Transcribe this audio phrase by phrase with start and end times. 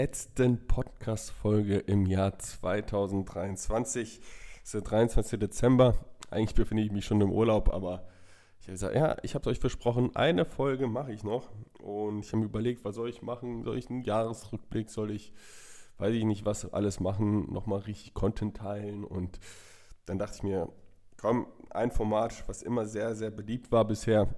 [0.00, 4.18] letzten Podcast-Folge im Jahr 2023.
[4.62, 5.38] Es ist der 23.
[5.38, 5.94] Dezember.
[6.30, 8.08] Eigentlich befinde ich mich schon im Urlaub, aber
[8.60, 11.50] ich habe gesagt, ja, ich habe euch versprochen, eine Folge mache ich noch.
[11.82, 13.62] Und ich habe mir überlegt, was soll ich machen?
[13.62, 14.88] Soll ich einen Jahresrückblick?
[14.88, 15.34] Soll ich,
[15.98, 17.52] weiß ich nicht, was alles machen?
[17.52, 19.04] Nochmal richtig Content teilen?
[19.04, 19.38] Und
[20.06, 20.72] dann dachte ich mir,
[21.18, 24.34] komm, ein Format, was immer sehr, sehr beliebt war bisher,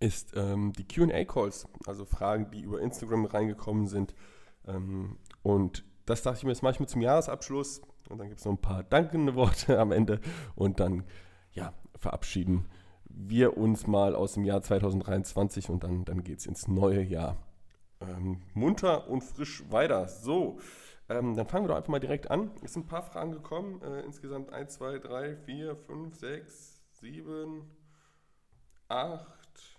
[0.00, 4.16] ist ähm, die QA-Calls, also Fragen, die über Instagram reingekommen sind.
[4.68, 7.82] Ähm, und das dachte ich mir, das mache ich mir zum Jahresabschluss.
[8.08, 10.20] Und dann gibt es noch ein paar dankende Worte am Ende.
[10.54, 11.04] Und dann,
[11.52, 12.68] ja, verabschieden
[13.04, 17.36] wir uns mal aus dem Jahr 2023 und dann, dann geht es ins neue Jahr.
[18.00, 20.06] Ähm, munter und frisch weiter.
[20.06, 20.58] So,
[21.08, 22.50] ähm, dann fangen wir doch einfach mal direkt an.
[22.62, 23.82] Es sind ein paar Fragen gekommen.
[23.82, 27.70] Äh, insgesamt 1, 2, 3, 4, 5, 6, 7,
[28.88, 29.78] 8,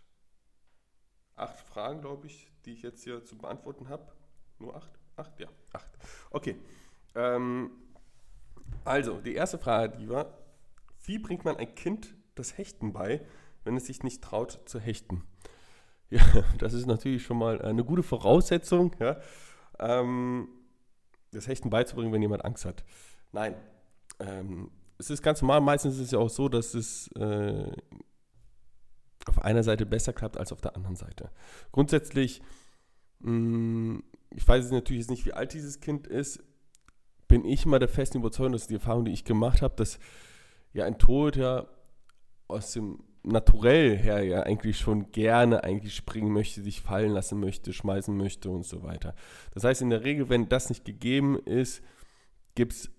[1.36, 4.12] 8 Fragen, glaube ich, die ich jetzt hier zu beantworten habe.
[4.60, 4.92] Nur 8?
[5.16, 5.40] 8?
[5.40, 5.88] Ja, 8.
[6.32, 6.56] Okay.
[7.16, 7.72] Ähm,
[8.86, 10.38] also, die erste Frage, die war,
[11.04, 13.26] wie bringt man ein Kind das Hechten bei,
[13.64, 15.24] wenn es sich nicht traut zu hechten?
[16.12, 16.24] Ja,
[16.58, 19.20] das ist natürlich schon mal eine gute Voraussetzung, ja,
[19.78, 20.50] ähm,
[21.30, 22.84] das Hechten beizubringen, wenn jemand Angst hat.
[23.32, 23.54] Nein,
[24.20, 27.72] ähm, es ist ganz normal, meistens ist es ja auch so, dass es äh,
[29.28, 31.30] auf einer Seite besser klappt als auf der anderen Seite.
[31.72, 32.42] Grundsätzlich,
[33.20, 36.44] mh, mm, ich weiß natürlich jetzt nicht, wie alt dieses Kind ist,
[37.28, 40.00] bin ich mal der festen Überzeugung, dass die Erfahrung, die ich gemacht habe, dass
[40.74, 41.70] ja ein Torhüter
[42.48, 47.74] aus dem Naturell her ja eigentlich schon gerne eigentlich springen möchte, sich fallen lassen möchte,
[47.74, 49.14] schmeißen möchte und so weiter.
[49.54, 51.84] Das heißt, in der Regel, wenn das nicht gegeben ist,
[52.56, 52.90] gibt es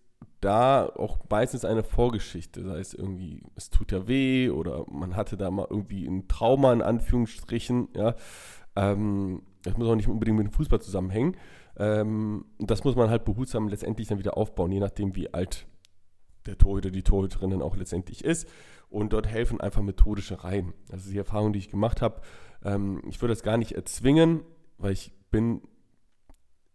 [0.42, 2.62] da auch meistens eine Vorgeschichte.
[2.62, 6.72] Das heißt irgendwie, es tut ja weh oder man hatte da mal irgendwie ein Trauma
[6.75, 7.88] in Anführungsstrichen.
[7.97, 8.15] Ja.
[8.77, 11.37] Ähm, das muss auch nicht unbedingt mit dem Fußball zusammenhängen.
[11.76, 15.66] Ähm, das muss man halt behutsam letztendlich dann wieder aufbauen, je nachdem, wie alt
[16.47, 18.48] der Torhüter, die Torhüterin dann auch letztendlich ist.
[18.88, 20.72] Und dort helfen einfach methodische Reihen.
[20.88, 22.22] Das ist die Erfahrung, die ich gemacht habe.
[22.65, 24.43] Ähm, ich würde das gar nicht erzwingen,
[24.78, 25.62] weil ich bin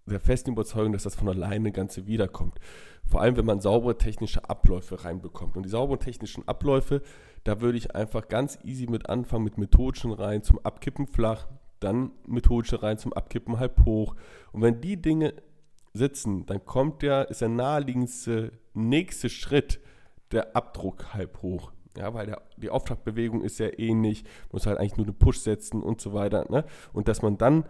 [0.06, 2.59] der festen Überzeugung, dass das von alleine Ganze wiederkommt.
[3.06, 5.57] Vor allem, wenn man saubere technische Abläufe reinbekommt.
[5.57, 7.02] Und die sauberen technischen Abläufe,
[7.44, 11.47] da würde ich einfach ganz easy mit anfangen, mit methodischen Reihen zum Abkippen flach,
[11.80, 14.16] dann methodische Reihen zum Abkippen halb hoch.
[14.52, 15.34] Und wenn die Dinge
[15.94, 19.80] sitzen, dann kommt der, ist der naheliegendste nächste Schritt
[20.31, 21.72] der Abdruck halb hoch.
[21.97, 25.81] Ja, weil der, die Auftragbewegung ist ja ähnlich, muss halt eigentlich nur einen Push setzen
[25.81, 26.46] und so weiter.
[26.50, 26.66] Ne?
[26.91, 27.66] Und dass man dann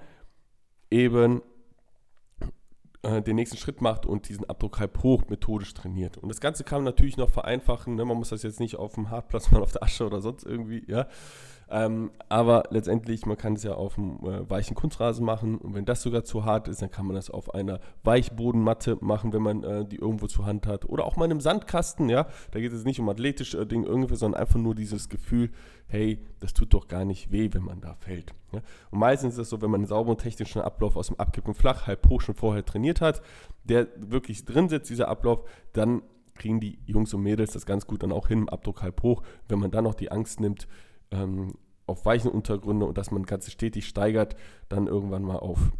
[0.90, 1.42] eben
[3.06, 6.18] äh, den nächsten Schritt macht und diesen Abdruck halb hoch methodisch trainiert.
[6.18, 7.96] Und das Ganze kann man natürlich noch vereinfachen.
[7.96, 8.06] Ne?
[8.06, 10.84] Man muss das jetzt nicht auf dem Hartplatz machen, auf der Asche oder sonst irgendwie,
[10.88, 11.08] ja.
[11.68, 15.86] Ähm, aber letztendlich, man kann es ja auf einem äh, weichen Kunstrasen machen und wenn
[15.86, 19.64] das sogar zu hart ist, dann kann man das auf einer Weichbodenmatte machen, wenn man
[19.64, 20.86] äh, die irgendwo zur Hand hat.
[20.86, 22.28] Oder auch mal in einem Sandkasten, ja.
[22.52, 25.50] Da geht es nicht um athletische äh, Dinge irgendwie, sondern einfach nur dieses Gefühl,
[25.88, 28.34] hey, das tut doch gar nicht weh, wenn man da fällt.
[28.52, 28.62] Ja?
[28.92, 31.88] Und meistens ist es so, wenn man einen sauberen technischen Ablauf aus dem Abkippen flach,
[31.88, 33.22] halb hoch schon vorher trainiert hat,
[33.64, 36.02] der wirklich drin sitzt, dieser Ablauf, dann
[36.34, 39.24] kriegen die Jungs und Mädels das ganz gut dann auch hin, im Abdruck halb hoch.
[39.48, 40.68] Wenn man dann noch die Angst nimmt,
[41.12, 41.54] ähm,
[41.88, 44.36] auf weichen Untergründe und dass man ganz stetig steigert,
[44.70, 45.72] dann irgendwann mal auf,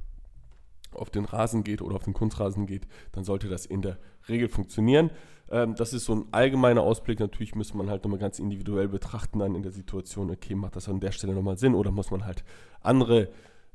[0.96, 3.98] auf den Rasen geht oder auf den Kunstrasen geht, dann sollte das in der
[4.28, 5.12] Regel funktionieren.
[5.50, 7.20] Ähm, das ist so ein allgemeiner Ausblick.
[7.20, 10.90] Natürlich müsste man halt nochmal ganz individuell betrachten dann in der Situation, okay, macht das
[10.90, 12.44] an der Stelle nochmal Sinn oder muss man halt
[12.82, 13.30] andere,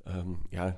[0.06, 0.76] ähm, ja,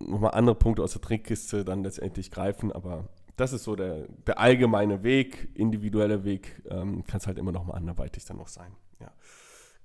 [0.00, 4.38] nochmal andere Punkte aus der Trickkiste dann letztendlich greifen, aber das ist so der, der
[4.38, 8.72] allgemeine Weg, individuelle Weg, ähm, kann es halt immer noch mal anderweitig dann noch sein.
[8.98, 9.12] Ja.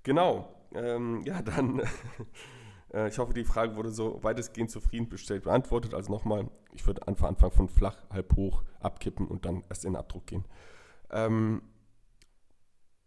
[0.04, 0.56] Genau.
[0.74, 1.82] Ähm, ja, dann,
[2.94, 5.94] ich hoffe, die Frage wurde so weitestgehend zufriedengestellt beantwortet.
[5.94, 9.94] Also nochmal, ich würde einfach Anfang von flach, halb hoch abkippen und dann erst in
[9.94, 10.46] den Abdruck gehen.
[11.10, 11.62] Ähm,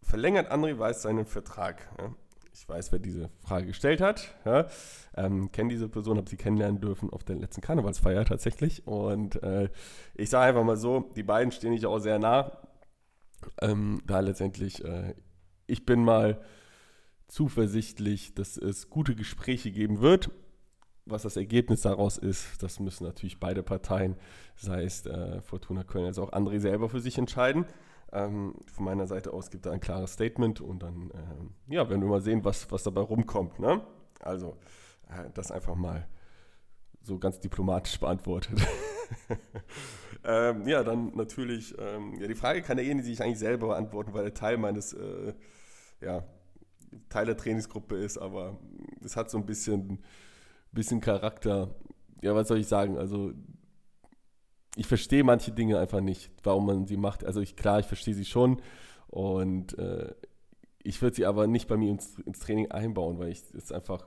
[0.02, 1.90] verlängert André Weiß seinen Vertrag?
[1.98, 2.14] Ja?
[2.54, 4.34] Ich weiß, wer diese Frage gestellt hat.
[4.44, 4.68] Ja?
[5.16, 8.86] Ähm, kenne diese Person, habe sie kennenlernen dürfen auf der letzten Karnevalsfeier tatsächlich.
[8.86, 9.68] Und äh,
[10.14, 12.56] ich sage einfach mal so, die beiden stehen sich auch sehr nah.
[13.60, 15.14] Ähm, da letztendlich, äh,
[15.66, 16.40] ich bin mal
[17.28, 20.30] zuversichtlich, dass es gute Gespräche geben wird.
[21.06, 24.16] Was das Ergebnis daraus ist, das müssen natürlich beide Parteien,
[24.56, 27.66] sei es äh, Fortuna Köln als auch André selber für sich entscheiden.
[28.10, 32.00] Ähm, von meiner Seite aus gibt er ein klares Statement und dann äh, ja, werden
[32.00, 33.58] wir mal sehen, was, was dabei rumkommt.
[33.58, 33.82] Ne?
[34.20, 34.56] Also
[35.08, 36.06] äh, das einfach mal
[37.02, 38.60] so ganz diplomatisch beantwortet.
[40.24, 44.24] ähm, ja, dann natürlich, ähm, ja, die Frage kann derjenige sich eigentlich selber beantworten, weil
[44.24, 45.34] er Teil meines äh,
[46.00, 46.24] ja,
[47.08, 48.58] Teil der Trainingsgruppe ist, aber
[49.02, 50.00] es hat so ein bisschen
[50.74, 51.74] bisschen Charakter.
[52.22, 52.98] Ja, was soll ich sagen?
[52.98, 53.32] Also,
[54.76, 57.24] ich verstehe manche Dinge einfach nicht, warum man sie macht.
[57.24, 58.60] Also, ich, klar, ich verstehe sie schon.
[59.08, 60.12] Und äh,
[60.82, 64.06] ich würde sie aber nicht bei mir ins, ins Training einbauen, weil ich es einfach,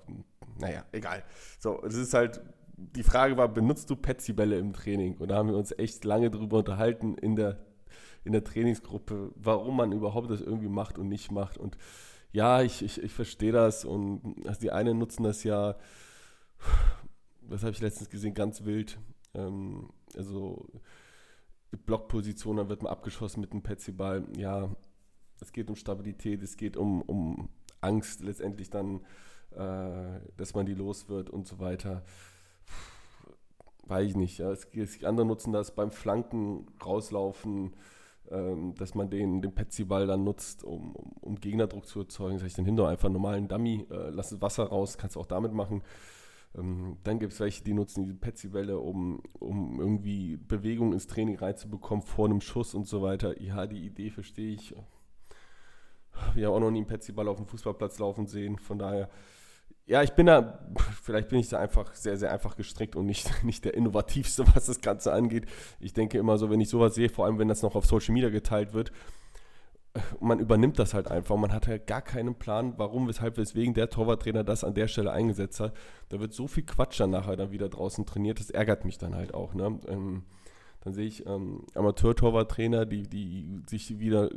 [0.60, 1.24] naja, egal.
[1.60, 2.42] So, es ist halt,
[2.76, 5.18] die Frage war, benutzt du Petsy-Bälle im Training?
[5.18, 7.66] Und da haben wir uns echt lange drüber unterhalten in der,
[8.26, 11.58] in der Trainingsgruppe, warum man überhaupt das irgendwie macht und nicht macht.
[11.58, 11.78] Und
[12.32, 13.86] ja, ich, ich, ich verstehe das.
[13.86, 15.76] Und also die einen nutzen das ja,
[17.42, 19.00] das habe ich letztens gesehen, ganz wild.
[19.34, 20.66] Ähm, also
[21.86, 24.26] Blockposition, dann wird man abgeschossen mit einem Petsy-Ball.
[24.38, 24.70] Ja,
[25.42, 27.50] es geht um Stabilität, es geht um, um
[27.82, 29.02] Angst letztendlich dann,
[29.52, 32.04] äh, dass man die los wird und so weiter.
[33.86, 34.40] Weiß ich nicht.
[34.40, 34.52] Ja.
[34.52, 37.76] Es, es, andere nutzen das beim Flanken rauslaufen,
[38.32, 42.38] ähm, dass man den, den Petsy-Ball dann nutzt, um, um, um, Gegnerdruck zu erzeugen.
[42.38, 45.26] Sag ich dann hinter einfach normalen Dummy, äh, lass das Wasser raus, kannst du auch
[45.26, 45.84] damit machen.
[46.56, 51.38] Ähm, dann gibt es welche, die nutzen diese Petsy-Bälle, um, um irgendwie Bewegung ins Training
[51.38, 53.42] reinzubekommen vor einem Schuss und so weiter.
[53.42, 54.76] Ja, die Idee verstehe ich
[56.34, 58.58] wir haben auch noch nie einen Petsy-Ball auf dem Fußballplatz laufen sehen.
[58.58, 59.10] Von daher,
[59.88, 60.60] ja, ich bin da,
[61.02, 64.68] vielleicht bin ich da einfach sehr, sehr einfach gestrickt und nicht, nicht der innovativste, was
[64.68, 65.46] das Ganze angeht.
[65.80, 68.14] Ich denke immer so, wenn ich sowas sehe, vor allem wenn das noch auf Social
[68.14, 68.92] Media geteilt wird,
[70.20, 71.36] man übernimmt das halt einfach.
[71.38, 75.12] Man hat halt gar keinen Plan, warum, weshalb, weswegen der Torwarttrainer das an der Stelle
[75.12, 75.74] eingesetzt hat.
[76.10, 78.40] Da wird so viel Quatsch dann nachher dann wieder draußen trainiert.
[78.40, 79.54] Das ärgert mich dann halt auch.
[79.54, 79.80] Ne?
[79.88, 80.24] Ähm,
[80.82, 84.30] dann sehe ich ähm, Amateur-Torwarttrainer, die, die sich wieder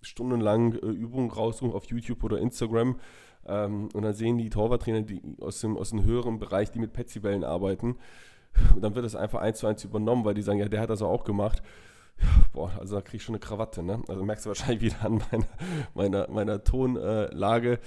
[0.00, 2.98] stundenlang äh, Übungen raussuchen auf YouTube oder Instagram.
[3.46, 6.92] Ähm, und dann sehen die Torwarttrainer die aus, dem, aus dem höheren Bereich, die mit
[6.92, 7.96] Petsybällen arbeiten.
[8.74, 10.90] Und dann wird das einfach eins zu eins übernommen, weil die sagen, ja, der hat
[10.90, 11.62] das auch gemacht.
[12.20, 14.00] Ja, boah, also da kriege ich schon eine Krawatte, ne?
[14.06, 15.46] Also merkst du wahrscheinlich wieder an meiner,
[15.94, 17.80] meiner, meiner Tonlage.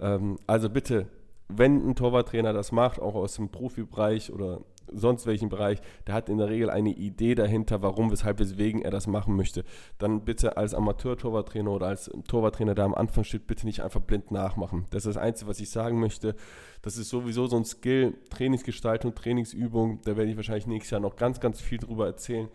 [0.00, 1.06] Ähm, also bitte,
[1.48, 4.60] wenn ein Torwarttrainer das macht, auch aus dem Profibereich oder
[4.92, 8.90] sonst welchen Bereich, der hat in der Regel eine Idee dahinter, warum, weshalb, weswegen er
[8.90, 9.64] das machen möchte.
[9.98, 14.30] Dann bitte als Amateur-Torwarttrainer oder als Torwarttrainer, der am Anfang steht, bitte nicht einfach blind
[14.30, 14.86] nachmachen.
[14.90, 16.34] Das ist das Einzige, was ich sagen möchte.
[16.82, 20.00] Das ist sowieso so ein Skill, Trainingsgestaltung, Trainingsübung.
[20.04, 22.48] Da werde ich wahrscheinlich nächstes Jahr noch ganz, ganz viel drüber erzählen.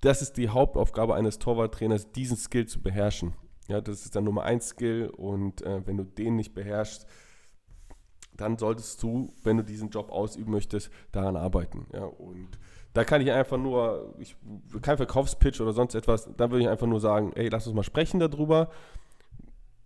[0.00, 3.34] Das ist die Hauptaufgabe eines Torwarttrainers, diesen Skill zu beherrschen.
[3.68, 7.06] Ja, das ist der Nummer 1 Skill und äh, wenn du den nicht beherrschst,
[8.38, 11.86] dann solltest du, wenn du diesen Job ausüben möchtest, daran arbeiten.
[11.92, 12.48] Ja, und
[12.94, 14.34] da kann ich einfach nur, ich,
[14.80, 17.82] kein Verkaufspitch oder sonst etwas, da würde ich einfach nur sagen, ey, lass uns mal
[17.82, 18.70] sprechen darüber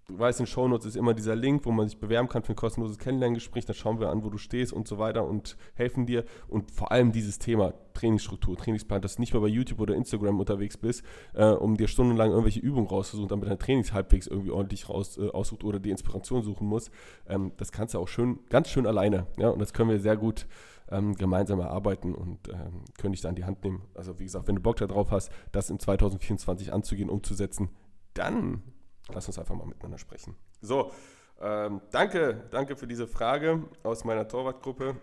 [0.08, 2.56] du weißt, in Shownotes ist immer dieser Link, wo man sich bewerben kann für ein
[2.56, 3.64] kostenloses Kennenlerngespräch.
[3.64, 6.24] Da schauen wir an, wo du stehst und so weiter und helfen dir.
[6.48, 10.40] Und vor allem dieses Thema Trainingsstruktur, Trainingsplan, dass du nicht mehr bei YouTube oder Instagram
[10.40, 11.04] unterwegs bist,
[11.34, 15.28] äh, um dir stundenlang irgendwelche Übungen rauszusuchen, damit dein Trainings halbwegs irgendwie ordentlich raus, äh,
[15.28, 16.90] aussucht oder die Inspiration suchen musst.
[17.26, 19.26] Ähm, das kannst du auch schön, ganz schön alleine.
[19.38, 19.50] Ja?
[19.50, 20.46] Und das können wir sehr gut
[20.90, 23.82] ähm, gemeinsam erarbeiten und ähm, können dich da an die Hand nehmen.
[23.94, 27.70] Also wie gesagt, wenn du Bock darauf hast, das in 2024 anzugehen, umzusetzen,
[28.14, 28.62] dann
[29.08, 30.36] Lass uns einfach mal miteinander sprechen.
[30.60, 30.92] So,
[31.40, 34.96] ähm, danke, danke für diese Frage aus meiner Torwartgruppe.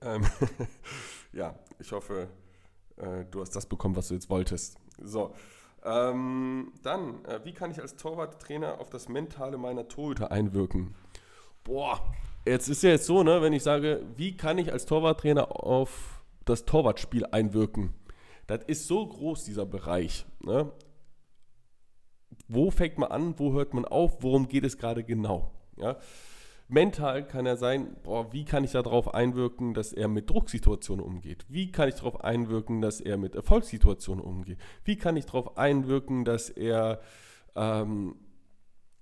[0.00, 0.24] Ähm,
[1.32, 2.28] ja, ich hoffe,
[2.96, 4.78] äh, du hast das bekommen, was du jetzt wolltest.
[5.02, 5.34] So,
[5.84, 10.94] ähm, dann, äh, wie kann ich als Torwarttrainer auf das Mentale meiner Torhüter einwirken?
[11.64, 12.00] Boah,
[12.44, 16.22] jetzt ist ja jetzt so, ne, wenn ich sage, wie kann ich als Torwarttrainer auf
[16.44, 17.94] das Torwartspiel einwirken?
[18.46, 20.26] Das ist so groß, dieser Bereich.
[20.40, 20.70] Ne?
[22.48, 25.52] Wo fängt man an, wo hört man auf, worum geht es gerade genau.
[25.76, 25.98] Ja?
[26.68, 31.44] Mental kann er sein, boah, wie kann ich darauf einwirken, dass er mit Drucksituationen umgeht?
[31.48, 34.58] Wie kann ich darauf einwirken, dass er mit Erfolgssituationen umgeht?
[34.84, 37.00] Wie kann ich darauf einwirken, dass er
[37.56, 38.14] ähm,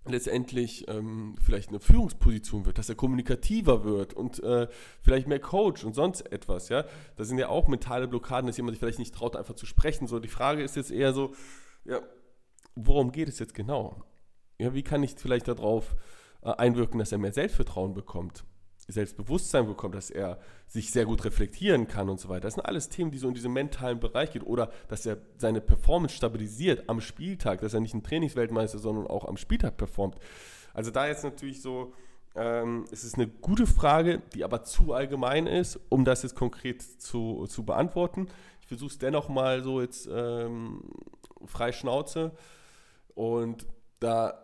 [0.04, 4.66] letztendlich ähm, vielleicht eine Führungsposition wird, dass er kommunikativer wird und äh,
[5.00, 6.84] vielleicht mehr Coach und sonst etwas, ja.
[7.16, 10.06] Das sind ja auch mentale Blockaden, dass jemand sich vielleicht nicht traut, einfach zu sprechen.
[10.06, 11.34] So, die Frage ist jetzt eher so,
[11.84, 12.00] ja,
[12.74, 14.04] worum geht es jetzt genau?
[14.58, 15.96] Ja, wie kann ich vielleicht darauf
[16.42, 18.44] äh, einwirken, dass er mehr Selbstvertrauen bekommt,
[18.88, 22.42] Selbstbewusstsein bekommt, dass er sich sehr gut reflektieren kann und so weiter.
[22.42, 24.42] Das sind alles Themen, die so in diesem mentalen Bereich gehen.
[24.42, 29.26] Oder dass er seine Performance stabilisiert am Spieltag, dass er nicht ein Trainingsweltmeister, sondern auch
[29.26, 30.16] am Spieltag performt.
[30.74, 31.92] Also da jetzt natürlich so,
[32.34, 36.82] ähm, es ist eine gute Frage, die aber zu allgemein ist, um das jetzt konkret
[36.82, 38.28] zu, zu beantworten.
[38.60, 40.82] Ich versuche es dennoch mal so jetzt ähm,
[41.44, 42.32] frei Schnauze.
[43.20, 43.66] Und
[43.98, 44.40] da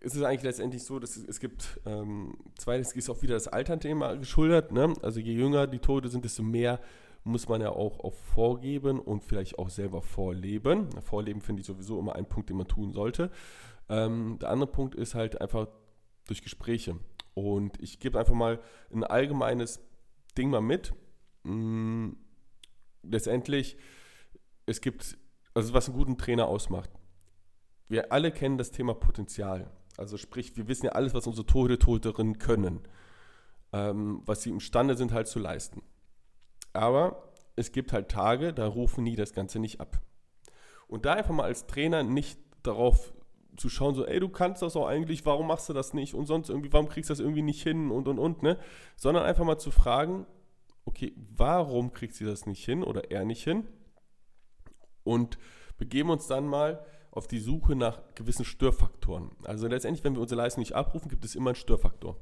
[0.00, 3.48] ist es eigentlich letztendlich so, dass es, es gibt, ähm, zweitens ist auch wieder das
[3.48, 4.72] Alternthema geschuldet.
[4.72, 4.94] Ne?
[5.02, 6.80] Also je jünger die Tote sind, desto mehr
[7.22, 10.88] muss man ja auch, auch vorgeben und vielleicht auch selber vorleben.
[11.02, 13.30] Vorleben finde ich sowieso immer ein Punkt, den man tun sollte.
[13.90, 15.68] Ähm, der andere Punkt ist halt einfach
[16.26, 16.98] durch Gespräche.
[17.34, 18.58] Und ich gebe einfach mal
[18.90, 19.80] ein allgemeines
[20.38, 20.94] Ding mal mit.
[21.44, 22.16] Hm,
[23.02, 23.76] letztendlich,
[24.64, 25.18] es gibt,
[25.52, 26.88] also was einen guten Trainer ausmacht.
[27.88, 29.70] Wir alle kennen das Thema Potenzial.
[29.96, 32.80] Also sprich, wir wissen ja alles, was unsere Torhüter, Torhüterinnen können.
[33.72, 35.82] Ähm, was sie imstande sind halt zu leisten.
[36.72, 40.00] Aber es gibt halt Tage, da rufen die das Ganze nicht ab.
[40.88, 43.12] Und da einfach mal als Trainer nicht darauf
[43.56, 46.26] zu schauen, so, ey, du kannst das auch eigentlich, warum machst du das nicht und
[46.26, 48.58] sonst irgendwie, warum kriegst du das irgendwie nicht hin und und und, ne?
[48.96, 50.26] Sondern einfach mal zu fragen,
[50.84, 53.66] okay, warum kriegt sie das nicht hin oder er nicht hin?
[55.04, 55.38] Und
[55.78, 59.30] begeben uns dann mal auf die Suche nach gewissen Störfaktoren.
[59.44, 62.16] Also letztendlich, wenn wir unsere Leistung nicht abrufen, gibt es immer einen Störfaktor.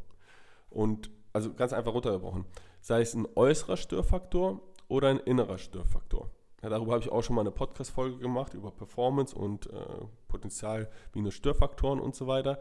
[0.68, 2.44] Und also ganz einfach runtergebrochen.
[2.82, 6.30] Sei es ein äußerer Störfaktor oder ein innerer Störfaktor.
[6.62, 10.90] Ja, darüber habe ich auch schon mal eine Podcast-Folge gemacht über Performance und äh, Potenzial
[11.14, 12.60] minus Störfaktoren und so weiter.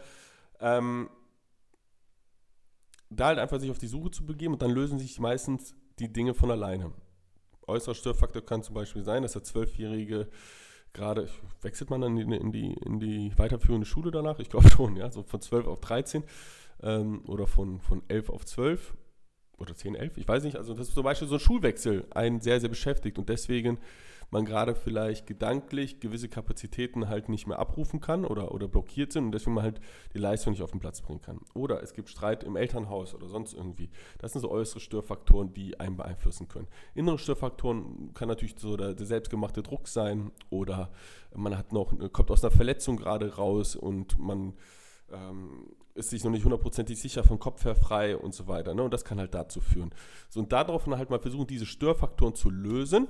[0.62, 1.10] Ähm,
[3.10, 6.12] da halt einfach sich auf die Suche zu begeben und dann lösen sich meistens die
[6.12, 6.94] Dinge von alleine.
[7.68, 10.30] Äußerer Störfaktor kann zum Beispiel sein, dass der Zwölfjährige
[10.94, 11.30] gerade,
[11.62, 14.40] wechselt man dann in die, in die, in die weiterführende Schule danach?
[14.40, 16.24] Ich glaube schon, ja, so von 12 auf 13
[16.84, 18.94] ähm, oder von, von 11 auf 12
[19.58, 20.58] oder 10, 11, ich weiß nicht.
[20.58, 23.78] Also das ist zum Beispiel so ein Schulwechsel einen sehr, sehr beschäftigt und deswegen
[24.32, 29.26] man gerade vielleicht gedanklich gewisse Kapazitäten halt nicht mehr abrufen kann oder, oder blockiert sind
[29.26, 29.82] und deswegen man halt
[30.14, 31.42] die Leistung nicht auf den Platz bringen kann.
[31.54, 33.90] Oder es gibt Streit im Elternhaus oder sonst irgendwie.
[34.20, 36.68] Das sind so äußere Störfaktoren, die einen beeinflussen können.
[36.96, 40.92] Innere Störfaktoren kann natürlich so der, der selbstgemachte Druck sein oder
[41.36, 44.54] man hat noch, kommt aus einer Verletzung gerade raus und man
[45.12, 48.74] ähm, ist sich noch nicht hundertprozentig sicher vom Kopf her frei und so weiter.
[48.74, 48.84] Ne?
[48.84, 49.92] Und das kann halt dazu führen.
[50.30, 53.10] So, und darauf halt mal versuchen, diese Störfaktoren zu lösen.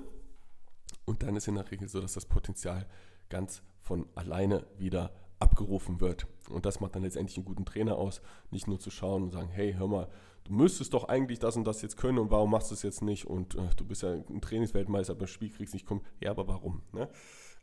[1.05, 2.85] Und dann ist in der Regel so, dass das Potenzial
[3.29, 6.27] ganz von alleine wieder abgerufen wird.
[6.49, 9.49] Und das macht dann letztendlich einen guten Trainer aus, nicht nur zu schauen und sagen,
[9.49, 10.07] hey, hör mal,
[10.43, 13.01] du müsstest doch eigentlich das und das jetzt können und warum machst du es jetzt
[13.01, 13.25] nicht?
[13.25, 16.01] Und äh, du bist ja ein Trainingsweltmeister, beim Spiel kriegst nicht kommen.
[16.19, 16.81] Ja, aber warum?
[16.91, 17.09] Ne?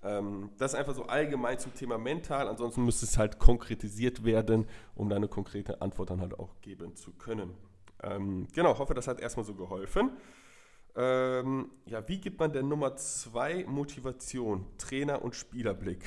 [0.03, 2.49] Ähm, das ist einfach so allgemein zum Thema mental.
[2.49, 6.95] Ansonsten müsste es halt konkretisiert werden, um da eine konkrete Antwort dann halt auch geben
[6.97, 7.55] zu können.
[8.03, 10.11] Ähm, genau, hoffe, das hat erstmal so geholfen.
[11.01, 14.67] Ähm, ja, wie gibt man denn Nummer zwei Motivation?
[14.79, 16.03] Trainer und Spielerblick.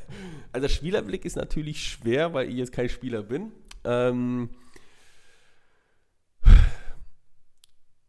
[0.52, 3.52] also Spielerblick ist natürlich schwer, weil ich jetzt kein Spieler bin.
[3.84, 4.48] Ähm,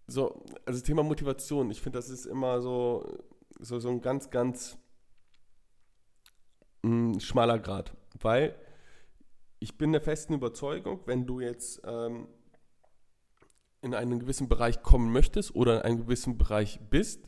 [0.08, 1.70] so, also Thema Motivation.
[1.70, 3.24] Ich finde, das ist immer so,
[3.60, 4.78] so, so ein ganz, ganz
[6.82, 8.56] ein schmaler Grad, weil
[9.60, 12.30] ich bin der festen Überzeugung, wenn du jetzt ähm,
[13.82, 17.28] in einen gewissen Bereich kommen möchtest oder in einem gewissen Bereich bist,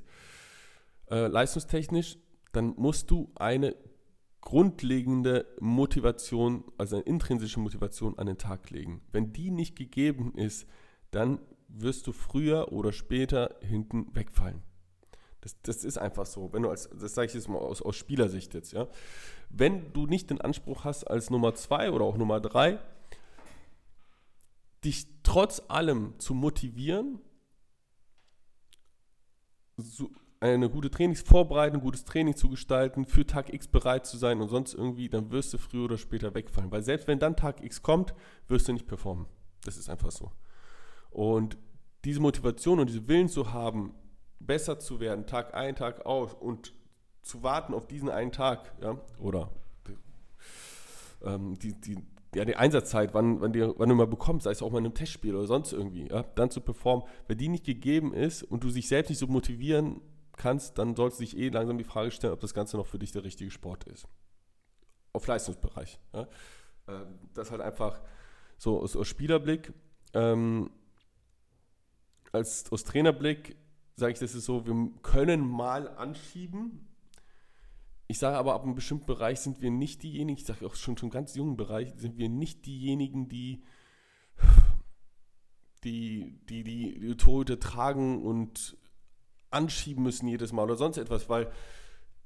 [1.09, 2.17] äh, leistungstechnisch,
[2.51, 3.75] dann musst du eine
[4.41, 9.01] grundlegende Motivation, also eine intrinsische Motivation an den Tag legen.
[9.11, 10.67] Wenn die nicht gegeben ist,
[11.11, 14.61] dann wirst du früher oder später hinten wegfallen.
[15.41, 16.53] Das, das ist einfach so.
[16.53, 18.87] Wenn du als, das sage ich jetzt mal aus, aus Spielersicht jetzt, ja.
[19.49, 22.79] Wenn du nicht den Anspruch hast, als Nummer zwei oder auch Nummer drei,
[24.83, 27.19] dich trotz allem zu motivieren,
[29.77, 34.49] so eine gute Trainingsvorbereitung, gutes Training zu gestalten, für Tag X bereit zu sein und
[34.49, 36.71] sonst irgendwie, dann wirst du früher oder später wegfallen.
[36.71, 38.13] Weil selbst wenn dann Tag X kommt,
[38.47, 39.25] wirst du nicht performen.
[39.63, 40.31] Das ist einfach so.
[41.11, 41.57] Und
[42.03, 43.95] diese Motivation und diese Willen zu haben,
[44.39, 46.73] besser zu werden, Tag ein, Tag aus und
[47.21, 49.49] zu warten auf diesen einen Tag, ja, oder
[51.23, 51.97] ähm, die, die,
[52.35, 54.85] ja, die Einsatzzeit, wann, wann, die, wann du mal bekommst, sei es auch mal in
[54.85, 58.63] einem Testspiel oder sonst irgendwie, ja, dann zu performen, wenn die nicht gegeben ist und
[58.63, 60.01] du dich selbst nicht so motivieren
[60.37, 62.99] kannst, dann sollst du dich eh langsam die Frage stellen, ob das Ganze noch für
[62.99, 64.07] dich der richtige Sport ist.
[65.13, 65.99] Auf Leistungsbereich.
[66.13, 66.27] Ja.
[66.87, 68.01] Ähm, das halt einfach
[68.57, 69.73] so aus, aus Spielerblick.
[70.13, 70.71] Ähm,
[72.31, 73.55] als aus Trainerblick
[73.95, 76.87] sage ich, das ist so, wir können mal anschieben.
[78.07, 80.97] Ich sage aber, ab einem bestimmten Bereich sind wir nicht diejenigen, ich sage auch schon
[80.97, 83.63] schon ganz jungen Bereich, sind wir nicht diejenigen, die
[85.83, 88.77] die, die, die, die Torhüter tragen und
[89.51, 91.51] anschieben müssen jedes Mal oder sonst etwas, weil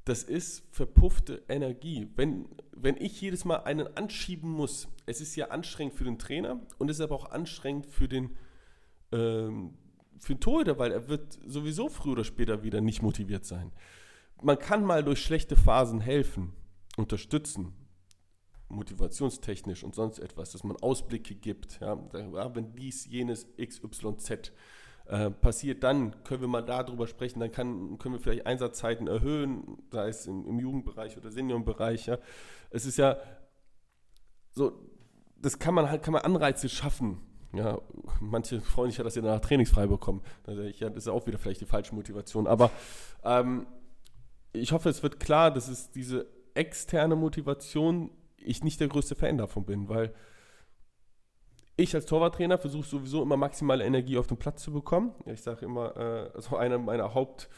[0.06, 2.08] das ist verpuffte Energie.
[2.16, 6.62] Wenn, wenn ich jedes Mal einen anschieben muss, es ist ja anstrengend für den Trainer
[6.78, 8.38] und es ist aber auch anstrengend für den,
[9.12, 9.74] ähm,
[10.20, 13.74] für den Torhüter, weil er wird sowieso früher oder später wieder nicht motiviert sein.
[14.42, 16.54] Man kann mal durch schlechte Phasen helfen,
[16.96, 17.74] unterstützen,
[18.70, 21.80] motivationstechnisch und sonst etwas, dass man Ausblicke gibt.
[21.80, 21.98] Ja,
[22.54, 24.52] wenn dies, jenes, XYZ
[25.06, 29.78] äh, passiert, dann können wir mal darüber sprechen, dann kann, können wir vielleicht Einsatzzeiten erhöhen,
[29.92, 32.08] sei es im, im Jugendbereich oder Seniorenbereich.
[32.08, 32.18] Ja.
[32.70, 33.18] Es ist ja
[34.52, 34.74] so,
[35.42, 37.22] das kann man halt, kann man Anreize schaffen,
[37.54, 37.80] Ja,
[38.20, 40.22] manche freuen sich ja, dass sie danach trainingsfrei bekommen.
[40.46, 42.48] Ja, das ist auch wieder vielleicht die falsche Motivation.
[42.48, 42.72] Aber
[43.24, 43.66] ähm,
[44.60, 49.38] ich hoffe, es wird klar, dass es diese externe Motivation, ich nicht der größte Fan
[49.38, 50.14] davon bin, weil
[51.76, 55.14] ich als Torwarttrainer versuche sowieso immer maximale Energie auf den Platz zu bekommen.
[55.26, 57.50] Ich sage immer, äh, also eine meiner Haupt,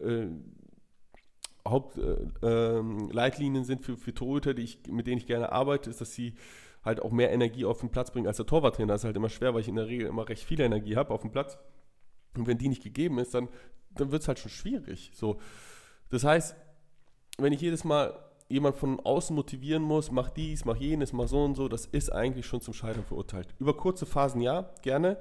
[0.00, 0.28] äh,
[1.68, 6.14] Hauptleitlinien äh, sind für, für Torhüter, die ich, mit denen ich gerne arbeite, ist, dass
[6.14, 6.34] sie
[6.82, 8.94] halt auch mehr Energie auf den Platz bringen als der Torwarttrainer.
[8.94, 11.12] Das ist halt immer schwer, weil ich in der Regel immer recht viel Energie habe
[11.12, 11.58] auf dem Platz.
[12.36, 13.48] Und wenn die nicht gegeben ist, dann,
[13.90, 15.10] dann wird es halt schon schwierig.
[15.12, 15.38] So.
[16.10, 16.56] Das heißt,
[17.38, 21.44] wenn ich jedes Mal jemand von außen motivieren muss, mach dies, mach jenes, mach so
[21.44, 23.48] und so, das ist eigentlich schon zum Scheitern verurteilt.
[23.58, 25.18] Über kurze Phasen ja, gerne.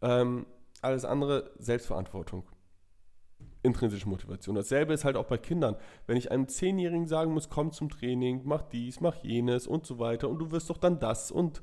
[0.00, 0.46] Ähm,
[0.80, 2.44] alles andere Selbstverantwortung
[3.62, 4.56] intrinsische Motivation.
[4.56, 5.76] Dasselbe ist halt auch bei Kindern.
[6.06, 9.98] Wenn ich einem Zehnjährigen sagen muss, komm zum Training, mach dies, mach jenes und so
[9.98, 11.62] weiter und du wirst doch dann das und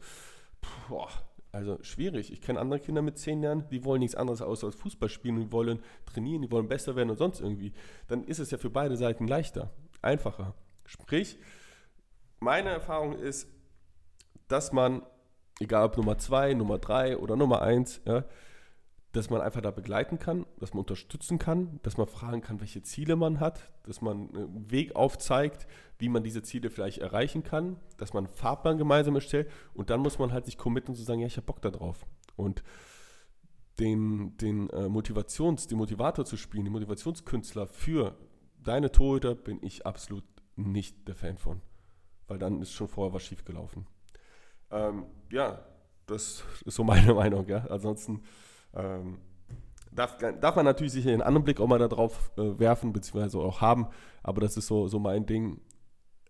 [0.88, 1.10] boah,
[1.52, 2.32] also schwierig.
[2.32, 5.40] Ich kenne andere Kinder mit zehn Jahren, die wollen nichts anderes außer als Fußball spielen
[5.40, 7.74] die wollen trainieren, die wollen besser werden und sonst irgendwie.
[8.08, 10.54] Dann ist es ja für beide Seiten leichter, einfacher.
[10.86, 11.38] Sprich,
[12.40, 13.48] meine Erfahrung ist,
[14.48, 15.02] dass man,
[15.60, 18.26] egal ob Nummer zwei, Nummer drei oder Nummer eins, ja,
[19.12, 22.84] dass man einfach da begleiten kann, dass man unterstützen kann, dass man fragen kann, welche
[22.84, 25.66] Ziele man hat, dass man einen Weg aufzeigt,
[25.98, 30.02] wie man diese Ziele vielleicht erreichen kann, dass man einen Fahrplan gemeinsam erstellt und dann
[30.02, 32.06] muss man halt sich committen zu sagen, ja, ich habe Bock da drauf.
[32.36, 32.64] Und
[33.80, 38.16] den, den äh, Motivations, den Motivator zu spielen, den Motivationskünstler für
[38.62, 40.24] deine Torhüter bin ich absolut
[40.56, 41.62] nicht der Fan von.
[42.28, 43.88] Weil dann ist schon vorher was schief gelaufen.
[44.70, 45.66] Ähm, ja,
[46.06, 47.66] das ist so meine Meinung, ja.
[47.68, 48.22] Ansonsten
[48.74, 49.20] ähm,
[49.92, 53.62] darf, darf man natürlich sicher einen anderen Blick auch mal darauf äh, werfen, beziehungsweise auch
[53.62, 53.88] haben,
[54.24, 55.62] aber das ist so, so mein Ding.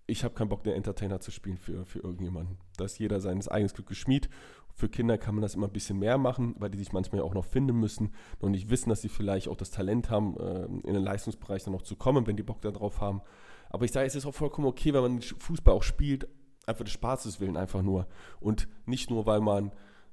[0.07, 2.57] Ich habe keinen Bock, den Entertainer zu spielen für, für irgendjemanden.
[2.77, 4.27] Da ist jeder seines eigenes Glück geschmied.
[4.73, 7.35] Für Kinder kann man das immer ein bisschen mehr machen, weil die sich manchmal auch
[7.35, 10.93] noch finden müssen und nicht wissen, dass sie vielleicht auch das Talent haben, äh, in
[10.93, 13.21] den Leistungsbereich dann noch zu kommen, wenn die Bock darauf haben.
[13.69, 16.27] Aber ich sage, es ist auch vollkommen okay, wenn man Fußball auch spielt,
[16.65, 18.07] einfach des Spaßes willen einfach nur.
[18.39, 19.71] Und nicht nur, weil man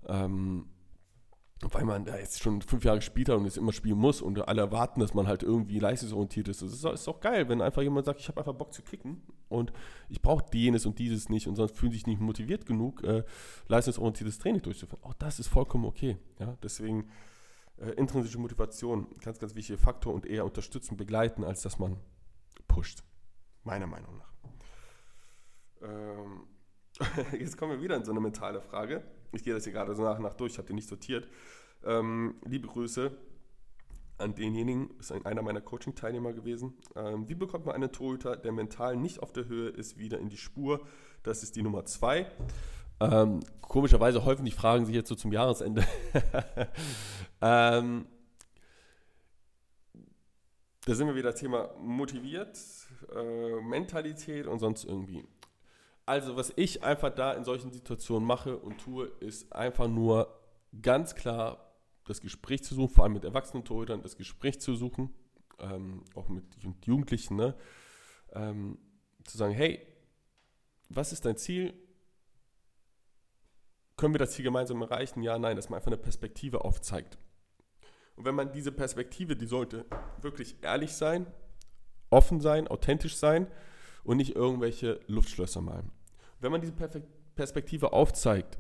[0.08, 0.66] ähm,
[1.62, 4.46] weil man da jetzt schon fünf Jahre gespielt hat und jetzt immer spielen muss und
[4.46, 6.60] alle erwarten, dass man halt irgendwie leistungsorientiert ist.
[6.60, 9.22] Das ist, ist doch geil, wenn einfach jemand sagt, ich habe einfach Bock zu kicken
[9.48, 9.72] und
[10.10, 13.24] ich brauche jenes und dieses nicht und sonst fühlen sich nicht motiviert genug, äh,
[13.68, 15.02] leistungsorientiertes Training durchzuführen.
[15.02, 16.18] Auch das ist vollkommen okay.
[16.38, 16.58] Ja?
[16.62, 17.08] Deswegen
[17.78, 21.96] äh, intrinsische Motivation, ganz, ganz wichtiger Faktor und eher unterstützen, begleiten, als dass man
[22.68, 23.02] pusht.
[23.64, 24.34] Meiner Meinung nach.
[25.82, 26.46] Ähm,
[27.40, 30.02] jetzt kommen wir wieder in so eine mentale Frage ich gehe das hier gerade so
[30.02, 31.28] nach und nach durch, ich habe die nicht sortiert.
[31.84, 33.10] Ähm, liebe Grüße
[34.18, 36.74] an denjenigen, ist einer meiner Coaching-Teilnehmer gewesen.
[36.94, 40.28] Ähm, wie bekommt man einen Torhüter, der mental nicht auf der Höhe ist, wieder in
[40.28, 40.86] die Spur?
[41.22, 42.30] Das ist die Nummer zwei.
[42.98, 45.84] Ähm, komischerweise häufen die Fragen sich jetzt so zum Jahresende.
[47.42, 48.06] ähm,
[50.86, 52.58] da sind wir wieder Thema motiviert,
[53.14, 55.24] äh, Mentalität und sonst irgendwie.
[56.06, 60.40] Also, was ich einfach da in solchen Situationen mache und tue, ist einfach nur
[60.80, 65.12] ganz klar das Gespräch zu suchen, vor allem mit erwachsenen Torhütern, das Gespräch zu suchen,
[65.58, 66.44] ähm, auch mit
[66.84, 67.56] Jugendlichen, ne?
[68.32, 68.78] ähm,
[69.24, 69.84] zu sagen, hey,
[70.88, 71.74] was ist dein Ziel?
[73.96, 75.22] Können wir das Ziel gemeinsam erreichen?
[75.22, 77.18] Ja, nein, dass man einfach eine Perspektive aufzeigt.
[78.14, 79.86] Und wenn man diese Perspektive, die sollte
[80.20, 81.26] wirklich ehrlich sein,
[82.10, 83.46] offen sein, authentisch sein
[84.04, 85.90] und nicht irgendwelche Luftschlösser malen.
[86.40, 86.74] Wenn man diese
[87.34, 88.58] Perspektive aufzeigt,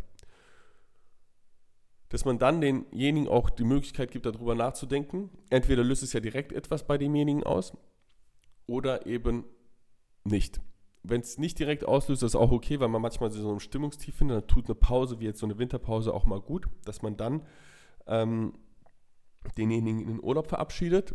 [2.08, 5.30] dass man dann denjenigen auch die Möglichkeit gibt, darüber nachzudenken.
[5.50, 7.76] Entweder löst es ja direkt etwas bei demjenigen aus
[8.66, 9.44] oder eben
[10.24, 10.60] nicht.
[11.02, 14.36] Wenn es nicht direkt auslöst, ist auch okay, weil man manchmal so ein Stimmungstief findet,
[14.42, 17.46] dann tut eine Pause, wie jetzt so eine Winterpause, auch mal gut, dass man dann
[18.06, 18.54] ähm,
[19.56, 21.14] denjenigen in den Urlaub verabschiedet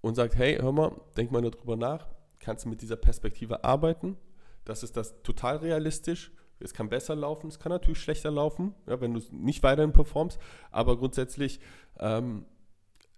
[0.00, 4.16] und sagt, hey, hör mal, denk mal darüber nach, kannst du mit dieser Perspektive arbeiten
[4.64, 6.32] das ist das total realistisch.
[6.60, 10.38] Es kann besser laufen, es kann natürlich schlechter laufen, ja, wenn du nicht weiterhin performst,
[10.70, 11.60] aber grundsätzlich
[11.98, 12.46] ähm,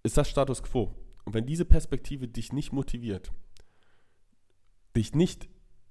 [0.03, 0.95] ist das Status quo.
[1.25, 3.33] Und wenn diese Perspektive dich nicht motiviert,
[4.97, 5.49] dich nicht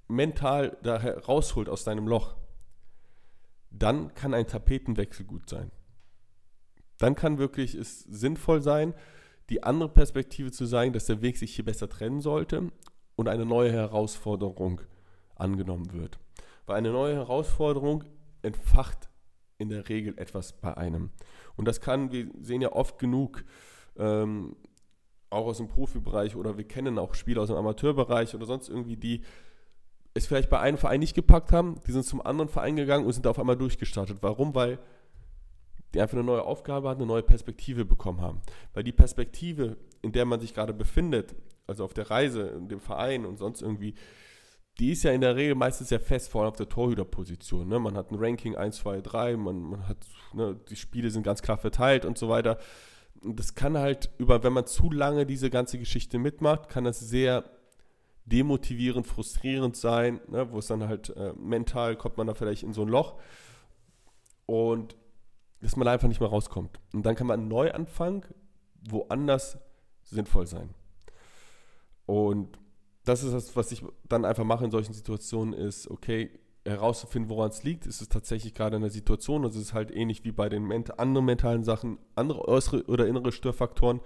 [0.08, 2.36] mental da rausholt aus deinem Loch,
[3.72, 5.72] dann kann ein Tapetenwechsel gut sein.
[6.98, 8.94] Dann kann wirklich es sinnvoll sein,
[9.50, 12.72] die andere Perspektive zu sein, dass der Weg sich hier besser trennen sollte
[13.16, 14.82] und eine neue Herausforderung
[15.40, 16.20] angenommen wird.
[16.66, 18.04] Weil eine neue Herausforderung
[18.42, 19.10] entfacht
[19.58, 21.12] in der Regel etwas bei einem.
[21.56, 23.44] Und das kann, wir sehen ja oft genug,
[23.98, 24.56] ähm,
[25.30, 28.98] auch aus dem Profibereich oder wir kennen auch Spieler aus dem Amateurbereich oder sonst irgendwie,
[28.98, 29.22] die
[30.14, 33.14] es vielleicht bei einem Verein nicht gepackt haben, die sind zum anderen Verein gegangen und
[33.14, 34.18] sind auf einmal durchgestartet.
[34.22, 34.56] Warum?
[34.56, 34.80] Weil
[35.94, 38.42] die einfach eine neue Aufgabe hat, eine neue Perspektive bekommen haben.
[38.74, 41.36] Weil die Perspektive, in der man sich gerade befindet,
[41.68, 43.96] also auf der Reise, in dem Verein und sonst irgendwie,
[44.80, 47.68] die ist ja in der Regel meistens sehr fest, vor allem auf der Torhüterposition.
[47.68, 47.80] Ne?
[47.80, 49.98] Man hat ein Ranking 1, 2, 3, man, man hat,
[50.34, 52.58] ne, die Spiele sind ganz klar verteilt und so weiter.
[53.22, 57.44] Das kann halt über, wenn man zu lange diese ganze Geschichte mitmacht, kann das sehr
[58.26, 60.50] demotivierend, frustrierend sein, ne?
[60.52, 63.20] wo es dann halt äh, mental kommt man da vielleicht in so ein Loch
[64.46, 64.96] und
[65.62, 66.80] dass man da einfach nicht mehr rauskommt.
[66.94, 68.26] Und dann kann man einen Neuanfang
[68.90, 69.58] woanders
[70.04, 70.74] sinnvoll sein.
[72.06, 72.59] Und
[73.10, 76.30] das ist das, was ich dann einfach mache in solchen Situationen, ist, okay,
[76.64, 77.88] herauszufinden, woran es liegt.
[77.88, 79.44] Ist es tatsächlich gerade in der Situation?
[79.44, 83.08] Also es ist halt ähnlich wie bei den ment anderen mentalen Sachen, andere äußere oder
[83.08, 84.02] innere Störfaktoren.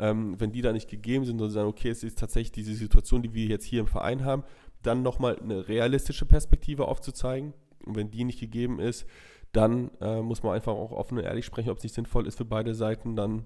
[0.00, 3.22] Ähm, wenn die da nicht gegeben sind und sagen, okay, es ist tatsächlich diese Situation,
[3.22, 4.42] die wir jetzt hier im Verein haben,
[4.82, 7.52] dann nochmal eine realistische Perspektive aufzuzeigen.
[7.84, 9.06] Und wenn die nicht gegeben ist,
[9.52, 12.38] dann äh, muss man einfach auch offen und ehrlich sprechen, ob es nicht sinnvoll ist
[12.38, 13.44] für beide Seiten, dann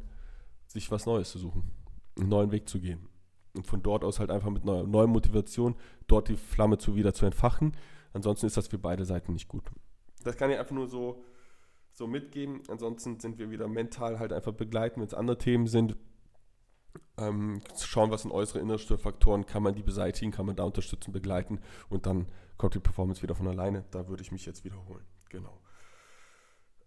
[0.67, 1.65] sich was Neues zu suchen,
[2.17, 3.12] einen neuen Weg zu gehen
[3.55, 7.15] und von dort aus halt einfach mit neuer, neuer Motivation dort die Flamme zu wieder
[7.15, 7.77] zu entfachen.
[8.13, 9.65] Ansonsten ist das für beide Seiten nicht gut.
[10.25, 11.25] Das kann ich einfach nur so,
[11.93, 12.63] so mitgeben.
[12.69, 15.97] Ansonsten sind wir wieder mental halt einfach begleiten, wenn es andere Themen sind.
[17.17, 21.13] Ähm, schauen, was sind äußere, innere Faktoren, kann man die beseitigen, kann man da unterstützen,
[21.13, 22.27] begleiten und dann
[22.59, 23.85] kommt die Performance wieder von alleine.
[23.91, 25.05] Da würde ich mich jetzt wiederholen.
[25.31, 25.59] Genau.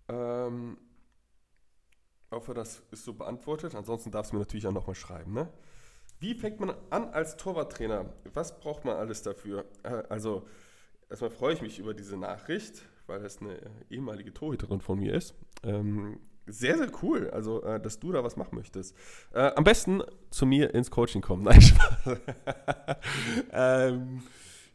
[0.08, 0.78] Ähm,
[2.36, 3.73] hoffe, das ist so beantwortet.
[3.73, 5.34] Ansonsten darfst du mir natürlich auch nochmal schreiben.
[5.34, 5.49] Ne?
[6.25, 8.07] Wie fängt man an als Torwarttrainer?
[8.33, 9.65] Was braucht man alles dafür?
[9.83, 10.47] Äh, also,
[11.07, 13.59] erstmal freue ich mich über diese Nachricht, weil das eine
[13.91, 15.35] ehemalige Torhüterin von mir ist.
[15.61, 18.95] Ähm, sehr, sehr cool, also, äh, dass du da was machen möchtest.
[19.35, 21.43] Äh, am besten zu mir ins Coaching kommen.
[21.43, 22.17] Nein, Spaß.
[23.51, 24.23] ähm,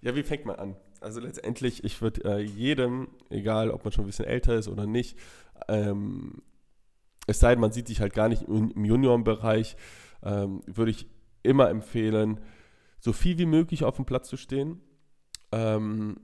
[0.03, 0.77] ja, wie fängt man an?
[1.01, 4.87] Also letztendlich, ich würde äh, jedem, egal ob man schon ein bisschen älter ist oder
[4.87, 5.19] nicht,
[5.67, 6.43] ähm,
[7.27, 9.77] es sei denn, man sieht sich halt gar nicht im, im Juniorenbereich,
[10.23, 11.09] ähm, würde ich
[11.43, 12.41] immer empfehlen,
[12.99, 14.81] so viel wie möglich auf dem Platz zu stehen
[15.53, 16.17] ähm,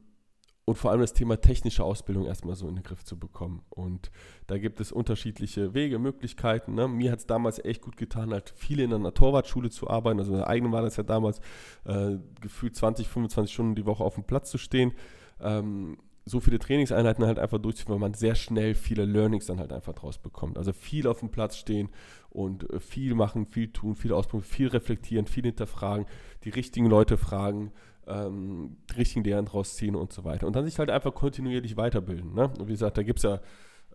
[0.65, 3.63] und vor allem das Thema technische Ausbildung erstmal so in den Griff zu bekommen.
[3.71, 4.11] Und
[4.49, 6.75] da gibt es unterschiedliche Wege, Möglichkeiten.
[6.75, 6.89] Ne?
[6.89, 10.19] Mir hat es damals echt gut getan, halt viel in einer Torwartschule zu arbeiten.
[10.19, 11.39] Also in der eigenen war das ja damals
[11.85, 14.93] äh, gefühlt 20, 25 Stunden die Woche auf dem Platz zu stehen.
[15.41, 19.73] Ähm, so viele Trainingseinheiten halt einfach durchzuführen, weil man sehr schnell viele Learnings dann halt
[19.73, 20.59] einfach draus bekommt.
[20.59, 21.89] Also viel auf dem Platz stehen
[22.31, 26.07] und äh, viel machen, viel tun, viel ausprobieren, viel reflektieren, viel hinterfragen,
[26.43, 27.73] die richtigen Leute fragen,
[28.09, 30.49] ähm, die richtigen Lehren draus ziehen und so weiter.
[30.49, 32.35] Und dann sich halt einfach kontinuierlich weiterbilden.
[32.35, 32.51] Ne?
[32.59, 33.41] Und wie gesagt, da gibt es ja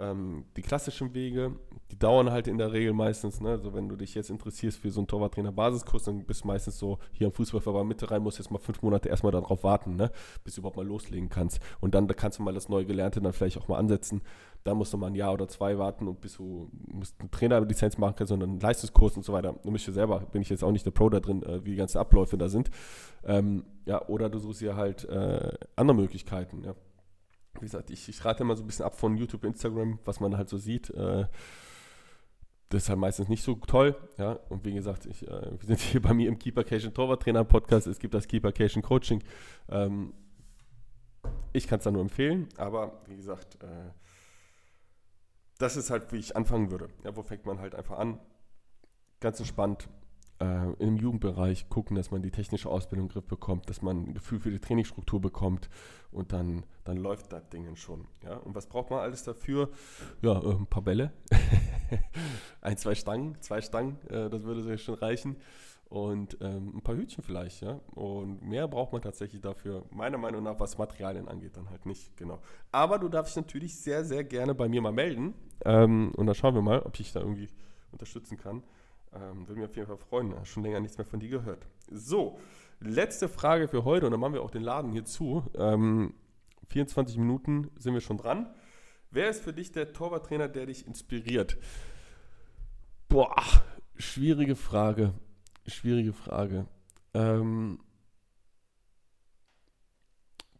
[0.02, 1.54] ähm, die klassischen Wege,
[1.92, 3.50] die dauern halt in der Regel meistens, ne?
[3.50, 6.98] also wenn du dich jetzt interessierst für so einen Torwarttrainer-Basiskurs, dann bist du meistens so
[7.12, 10.12] hier am Fußballverband Mitte rein, musst jetzt mal fünf Monate erstmal darauf warten, ne?
[10.44, 11.60] bis du überhaupt mal loslegen kannst.
[11.80, 14.22] Und dann da kannst du mal das neu Gelernte dann vielleicht auch mal ansetzen.
[14.64, 17.98] Da musst du mal ein Jahr oder zwei warten und bis du musst eine Trainerlizenz
[17.98, 19.56] machen kannst, sondern einen Leistungskurs und so weiter.
[19.64, 21.72] Du musst ja selber, bin ich jetzt auch nicht der Pro da drin, äh, wie
[21.72, 22.70] die ganzen Abläufe da sind.
[23.24, 26.76] Ähm, ja, oder du suchst dir halt äh, andere Möglichkeiten, ja
[27.56, 30.38] wie gesagt, ich, ich rate immer so ein bisschen ab von YouTube, Instagram, was man
[30.38, 30.90] halt so sieht.
[30.92, 31.26] Äh,
[32.70, 33.96] das ist halt meistens nicht so toll.
[34.18, 34.40] Ja?
[34.50, 37.88] Und wie gesagt, ich, äh, wir sind hier bei mir im Keepercation Torwarttrainer Podcast.
[37.88, 39.24] Es gibt das Keepercation Coaching.
[39.70, 40.14] Ähm,
[41.54, 43.92] ich kann es da nur empfehlen, aber wie gesagt, äh,
[45.58, 46.88] das ist halt, wie ich anfangen würde.
[47.04, 48.20] Ja, wo fängt man halt einfach an?
[49.20, 49.88] Ganz entspannt
[50.42, 54.14] äh, im Jugendbereich gucken, dass man die technische Ausbildung im Griff bekommt, dass man ein
[54.14, 55.70] Gefühl für die Trainingsstruktur bekommt
[56.12, 58.08] und dann, dann läuft das Ding schon.
[58.24, 58.38] Ja?
[58.38, 59.70] Und was braucht man alles dafür?
[60.22, 61.14] Ja, äh, ein paar Bälle,
[62.62, 65.38] ein, zwei Stangen, zwei Stangen, äh, das würde schon reichen
[65.92, 67.80] und ähm, ein paar Hütchen vielleicht, ja.
[67.96, 72.16] Und mehr braucht man tatsächlich dafür, meiner Meinung nach, was Materialien angeht, dann halt nicht,
[72.16, 72.40] genau.
[72.72, 75.34] Aber du darfst dich natürlich sehr, sehr gerne bei mir mal melden.
[75.66, 77.50] Ähm, und dann schauen wir mal, ob ich da irgendwie
[77.92, 78.64] unterstützen kann.
[79.14, 80.34] Ähm, würde mich auf jeden Fall freuen.
[80.46, 81.68] Schon länger nichts mehr von dir gehört.
[81.90, 82.40] So,
[82.80, 85.44] letzte Frage für heute und dann machen wir auch den Laden hier zu.
[85.56, 86.14] Ähm,
[86.70, 88.54] 24 Minuten sind wir schon dran.
[89.10, 91.58] Wer ist für dich der Torwarttrainer, der dich inspiriert?
[93.10, 93.36] Boah,
[93.98, 95.14] schwierige Frage.
[95.68, 96.66] Schwierige Frage.
[97.14, 97.80] Ähm,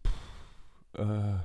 [0.06, 1.38] pff, äh,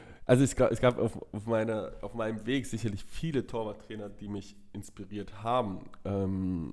[0.26, 4.28] Also es gab, es gab auf, auf, meiner, auf meinem Weg sicherlich viele Torwarttrainer, die
[4.28, 5.88] mich inspiriert haben.
[6.04, 6.72] Ähm,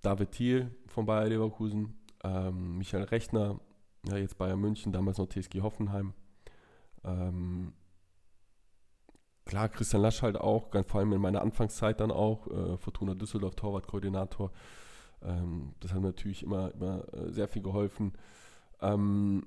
[0.00, 3.60] David Thiel von Bayer Leverkusen, ähm, Michael Rechner,
[4.06, 6.14] ja, jetzt Bayern München, damals noch TSG Hoffenheim.
[7.04, 7.74] Ähm,
[9.44, 13.14] klar, Christian Lasch halt auch, ganz vor allem in meiner Anfangszeit dann auch, äh, Fortuna
[13.14, 14.52] Düsseldorf, Torwartkoordinator.
[15.22, 18.14] Ähm, das hat natürlich immer, immer äh, sehr viel geholfen.
[18.80, 19.44] Ähm,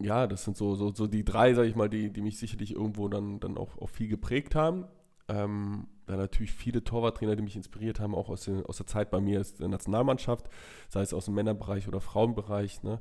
[0.00, 2.74] ja, das sind so, so, so die drei, sag ich mal, die, die mich sicherlich
[2.74, 4.86] irgendwo dann, dann auch, auch viel geprägt haben.
[5.28, 9.10] Ähm, dann natürlich viele Torwarttrainer, die mich inspiriert haben, auch aus, den, aus der Zeit
[9.10, 10.50] bei mir der Nationalmannschaft,
[10.88, 12.82] sei es aus dem Männerbereich oder Frauenbereich.
[12.82, 13.00] Ne?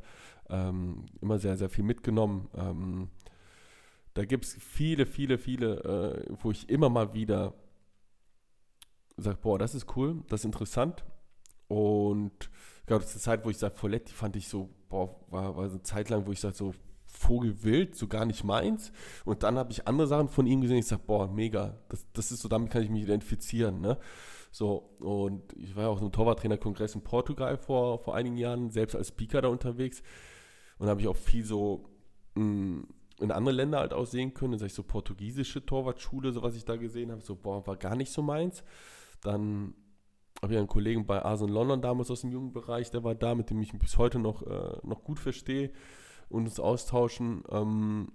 [0.49, 2.49] Ähm, immer sehr, sehr viel mitgenommen.
[2.55, 3.09] Ähm,
[4.13, 7.55] da gibt es viele, viele, viele, äh, wo ich immer mal wieder
[9.17, 11.03] sage, boah, das ist cool, das ist interessant.
[11.67, 12.49] Und
[12.81, 15.15] ich glaube, das ist eine Zeit, wo ich sage, Follett, die fand ich so, boah,
[15.29, 16.73] war, war so eine Zeit lang, wo ich sage, so
[17.05, 18.91] Vogelwild, so gar nicht meins.
[19.23, 22.31] Und dann habe ich andere Sachen von ihm gesehen, ich sage, boah, mega, das, das
[22.31, 23.97] ist so, damit kann ich mich identifizieren, ne?
[24.51, 28.95] So, und ich war ja auch im Torwarttrainerkongress in Portugal vor, vor einigen Jahren, selbst
[28.95, 30.03] als Speaker da unterwegs.
[30.77, 31.89] Und habe ich auch viel so
[32.35, 32.87] mh, mm,
[33.19, 34.59] in andere Länder halt auch sehen können.
[34.59, 37.95] Sage ich so portugiesische Torwartschule, so was ich da gesehen habe, so, boah, war gar
[37.95, 38.63] nicht so meins.
[39.21, 39.73] Dann
[40.43, 43.49] habe ich einen Kollegen bei Arsen London damals aus dem Jugendbereich, der war da, mit
[43.49, 45.71] dem ich bis heute noch, äh, noch gut verstehe
[46.27, 47.43] und uns austauschen.
[47.49, 48.11] Ähm,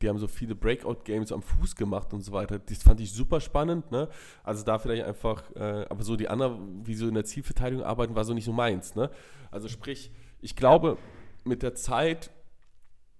[0.00, 2.58] die haben so viele Breakout-Games am Fuß gemacht und so weiter.
[2.58, 3.90] Das fand ich super spannend.
[3.92, 4.08] Ne?
[4.42, 8.16] Also da vielleicht einfach, äh, aber so die anderen, wie so in der Zielverteidigung arbeiten,
[8.16, 8.94] war so nicht so meins.
[8.94, 9.10] Ne?
[9.50, 10.96] Also sprich, ich glaube,
[11.44, 12.30] mit der Zeit,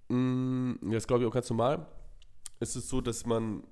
[0.09, 0.17] mh,
[0.81, 1.85] mm, das glaube ich auch ganz normal,
[2.59, 3.63] ist es so, dass man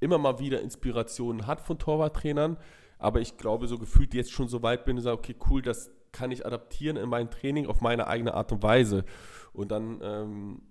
[0.00, 2.56] immer mal wieder Inspirationen hat von Torwarttrainern,
[2.98, 5.90] aber ich glaube, so gefühlt jetzt schon so weit bin, und sage, okay, cool, das
[6.12, 9.04] kann ich adaptieren in mein Training auf meine eigene Art und Weise.
[9.52, 10.62] Und dann ähm,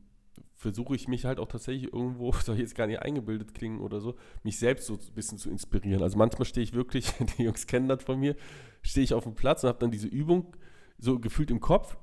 [0.55, 3.99] versuche ich mich halt auch tatsächlich irgendwo, soll ich jetzt gar nicht eingebildet klingen oder
[3.99, 6.01] so, mich selbst so ein bisschen zu inspirieren.
[6.01, 8.35] Also manchmal stehe ich wirklich, die Jungs kennen das von mir,
[8.81, 10.55] stehe ich auf dem Platz und habe dann diese Übung
[10.97, 11.97] so gefühlt im Kopf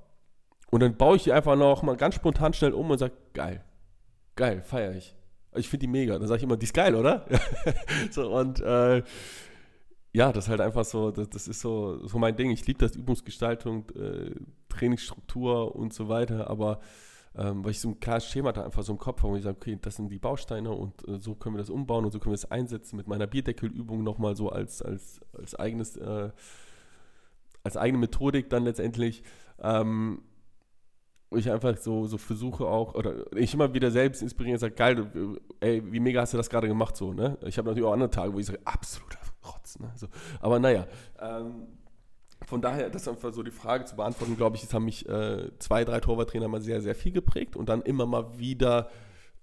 [0.71, 3.65] und dann baue ich die einfach noch mal ganz spontan schnell um und sage, geil,
[4.37, 5.17] geil, feiere ich.
[5.57, 6.17] Ich finde die mega.
[6.19, 7.27] Dann sage ich immer, die ist geil, oder?
[8.11, 9.03] so, und äh,
[10.13, 12.51] ja, das ist halt einfach so, das, das ist so, so mein Ding.
[12.51, 14.35] Ich liebe das Übungsgestaltung, äh,
[14.69, 16.81] Trainingsstruktur und so weiter, aber
[17.37, 19.45] ähm, weil ich so ein klares Schema da einfach so im Kopf habe, wo ich
[19.45, 22.19] sage, okay, das sind die Bausteine und äh, so können wir das umbauen und so
[22.19, 26.31] können wir das einsetzen mit meiner Bierdeckelübung nochmal so als, als, als eigenes, äh,
[27.63, 29.23] als eigene Methodik dann letztendlich.
[29.61, 30.23] Ähm,
[31.33, 35.39] ich einfach so, so versuche auch, oder ich immer wieder selbst inspiriere und sage, geil,
[35.61, 37.39] ey, wie mega hast du das gerade gemacht so, ne?
[37.47, 39.93] Ich habe natürlich auch andere Tage, wo ich sage, absoluter Rotz, ne?
[39.97, 40.09] So,
[40.41, 40.87] aber naja,
[41.21, 41.67] ähm,
[42.47, 45.09] von daher, das ist einfach so die Frage zu beantworten, glaube ich, es haben mich
[45.09, 48.91] äh, zwei, drei Torwarttrainer mal sehr, sehr viel geprägt und dann immer mal wieder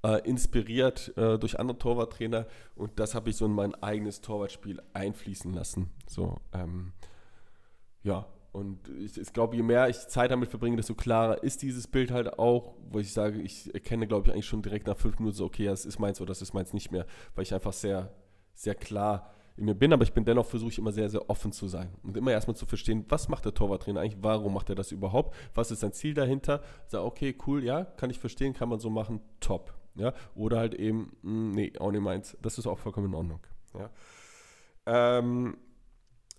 [0.04, 4.82] äh, inspiriert äh, durch andere Torwarttrainer und das habe ich so in mein eigenes Torwartspiel
[4.94, 5.92] einfließen lassen.
[6.08, 6.94] So, ähm,
[8.04, 11.88] ja, und ich, ich glaube, je mehr ich Zeit damit verbringe, desto klarer ist dieses
[11.88, 15.20] Bild halt auch, wo ich sage, ich erkenne, glaube ich, eigentlich schon direkt nach fünf
[15.20, 17.06] Minuten so, okay, das ist meins oder das ist meins nicht mehr,
[17.36, 18.12] weil ich einfach sehr,
[18.56, 21.52] sehr klar in mir bin, aber ich bin dennoch, versuche ich immer sehr, sehr offen
[21.52, 24.76] zu sein und immer erstmal zu verstehen, was macht der Torwarttrainer eigentlich, warum macht er
[24.76, 28.70] das überhaupt, was ist sein Ziel dahinter, sage, okay, cool, ja, kann ich verstehen, kann
[28.70, 32.68] man so machen, top, ja, oder halt eben, hm, nee, auch nicht meins, das ist
[32.68, 33.40] auch vollkommen in Ordnung,
[33.74, 33.90] ja.
[34.86, 35.58] Ähm,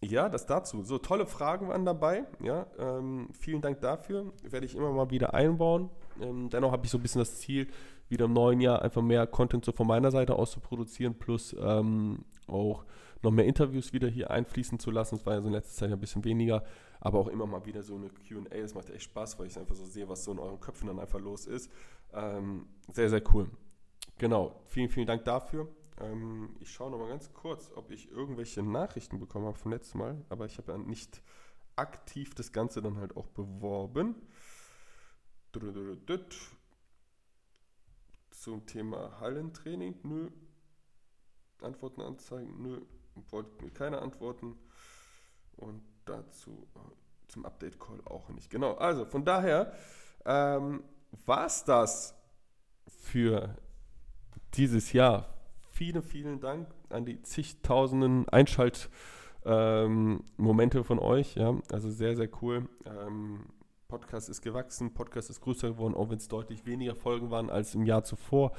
[0.01, 0.83] ja, das dazu.
[0.83, 2.25] So tolle Fragen waren dabei.
[2.41, 4.33] Ja, ähm, vielen Dank dafür.
[4.45, 5.91] Werde ich immer mal wieder einbauen.
[6.21, 7.67] Ähm, dennoch habe ich so ein bisschen das Ziel,
[8.09, 11.55] wieder im neuen Jahr einfach mehr Content so von meiner Seite aus zu produzieren, plus
[11.59, 12.85] ähm, auch
[13.23, 15.17] noch mehr Interviews wieder hier einfließen zu lassen.
[15.17, 16.65] Es war ja so in letzter Zeit ein bisschen weniger,
[17.01, 18.61] aber auch immer mal wieder so eine QA.
[18.61, 20.99] Das macht echt Spaß, weil ich einfach so sehe, was so in euren Köpfen dann
[20.99, 21.71] einfach los ist.
[22.13, 23.51] Ähm, sehr, sehr cool.
[24.19, 24.63] Genau.
[24.67, 25.69] Vielen, vielen Dank dafür.
[26.01, 29.99] Ähm, ich schaue noch mal ganz kurz, ob ich irgendwelche Nachrichten bekommen habe vom letzten
[29.99, 31.23] Mal, aber ich habe ja nicht
[31.77, 34.15] aktiv das Ganze dann halt auch beworben.
[38.31, 40.31] Zum Thema Hallentraining, nö.
[41.61, 42.81] Antworten anzeigen, nö.
[43.31, 44.57] Wollt mir keine Antworten.
[45.57, 46.79] Und dazu äh,
[47.29, 48.51] zum Update-Call auch nicht.
[48.51, 49.73] Genau, also von daher
[50.25, 50.83] ähm,
[51.27, 52.15] war es das
[52.87, 53.57] für
[54.55, 55.27] dieses Jahr
[55.71, 61.37] vielen, vielen Dank an die zigtausenden Einschaltmomente ähm, von euch.
[61.37, 62.69] Ja, also sehr, sehr cool.
[62.85, 63.47] Ähm,
[63.87, 67.75] Podcast ist gewachsen, Podcast ist größer geworden, auch wenn es deutlich weniger Folgen waren als
[67.75, 68.53] im Jahr zuvor.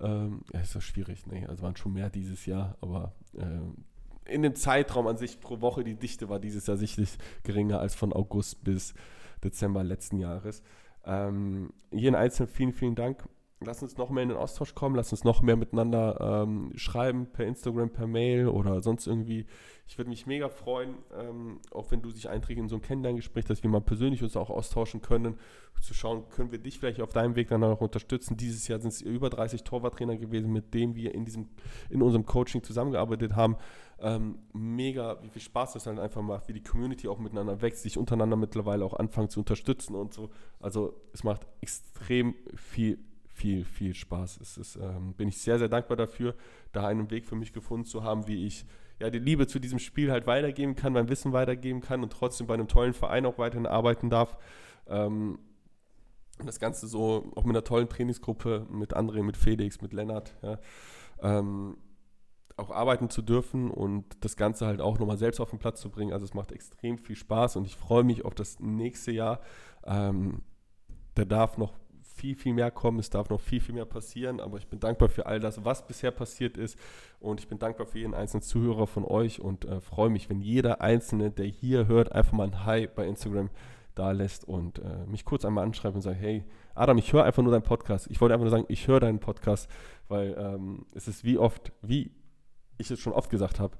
[0.00, 1.48] Ähm, ja, ist das schwierig, ne?
[1.48, 3.84] Also waren schon mehr dieses Jahr, aber ähm,
[4.26, 7.94] in dem Zeitraum an sich pro Woche, die Dichte war dieses Jahr sicherlich geringer als
[7.94, 8.94] von August bis
[9.42, 10.62] Dezember letzten Jahres.
[11.04, 13.28] Ähm, jeden Einzelnen vielen, vielen Dank
[13.64, 17.26] lass uns noch mehr in den Austausch kommen, lass uns noch mehr miteinander ähm, schreiben,
[17.26, 19.46] per Instagram, per Mail oder sonst irgendwie.
[19.86, 23.44] Ich würde mich mega freuen, ähm, auch wenn du dich einträgst in so ein Kennenlerngespräch,
[23.44, 25.36] dass wir mal persönlich uns auch austauschen können,
[25.84, 28.36] zu schauen, können wir dich vielleicht auf deinem Weg dann auch unterstützen.
[28.36, 31.48] Dieses Jahr sind es über 30 Torwarttrainer gewesen, mit denen wir in, diesem,
[31.90, 33.56] in unserem Coaching zusammengearbeitet haben.
[34.00, 37.82] Ähm, mega, wie viel Spaß das halt einfach macht, wie die Community auch miteinander wächst,
[37.82, 40.30] sich untereinander mittlerweile auch anfangen zu unterstützen und so.
[40.60, 42.98] Also es macht extrem viel
[43.34, 44.40] viel, viel Spaß.
[44.40, 46.34] Es ist, ähm, bin ich sehr, sehr dankbar dafür,
[46.72, 48.64] da einen Weg für mich gefunden zu haben, wie ich
[49.00, 52.46] ja, die Liebe zu diesem Spiel halt weitergeben kann, mein Wissen weitergeben kann und trotzdem
[52.46, 54.36] bei einem tollen Verein auch weiterhin arbeiten darf.
[54.86, 55.38] Ähm,
[56.44, 60.58] das Ganze so auch mit einer tollen Trainingsgruppe, mit André, mit Felix, mit Lennart, ja,
[61.22, 61.76] ähm,
[62.56, 65.90] auch arbeiten zu dürfen und das Ganze halt auch nochmal selbst auf den Platz zu
[65.90, 66.12] bringen.
[66.12, 69.40] Also es macht extrem viel Spaß und ich freue mich auf das nächste Jahr.
[69.84, 70.42] Ähm,
[71.16, 71.74] da darf noch
[72.14, 75.08] viel, viel mehr kommen, es darf noch viel, viel mehr passieren, aber ich bin dankbar
[75.08, 76.78] für all das, was bisher passiert ist.
[77.18, 79.40] Und ich bin dankbar für jeden einzelnen Zuhörer von euch.
[79.40, 83.06] Und äh, freue mich, wenn jeder Einzelne, der hier hört, einfach mal ein Hi bei
[83.06, 83.50] Instagram
[83.94, 87.42] da lässt und äh, mich kurz einmal anschreibt und sagt, hey, Adam, ich höre einfach
[87.42, 88.08] nur deinen Podcast.
[88.10, 89.70] Ich wollte einfach nur sagen, ich höre deinen Podcast,
[90.08, 92.10] weil ähm, es ist wie oft, wie
[92.78, 93.76] ich es schon oft gesagt habe,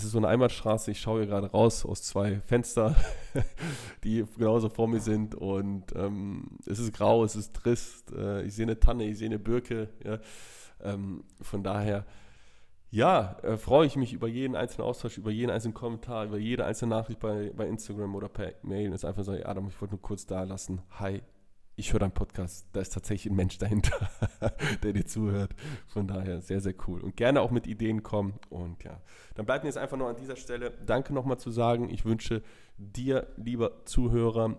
[0.00, 2.96] es ist so eine Einbahnstraße, ich schaue hier gerade raus aus zwei Fenster,
[4.04, 8.54] die genauso vor mir sind und ähm, es ist grau, es ist trist, äh, ich
[8.54, 10.18] sehe eine Tanne, ich sehe eine Birke, ja.
[10.82, 12.06] ähm, von daher,
[12.90, 16.64] ja, äh, freue ich mich über jeden einzelnen Austausch, über jeden einzelnen Kommentar, über jede
[16.64, 18.88] einzelne Nachricht bei, bei Instagram oder per Mail.
[18.88, 21.20] Es ist einfach so, Adam, ich wollte nur kurz da lassen, hi,
[21.80, 24.10] ich höre deinen Podcast, da ist tatsächlich ein Mensch dahinter,
[24.82, 25.54] der dir zuhört.
[25.88, 27.00] Von daher sehr, sehr cool.
[27.00, 28.34] Und gerne auch mit Ideen kommen.
[28.50, 29.00] Und ja,
[29.34, 31.88] dann bleibt mir jetzt einfach nur an dieser Stelle Danke nochmal zu sagen.
[31.88, 32.42] Ich wünsche
[32.76, 34.58] dir, lieber Zuhörer,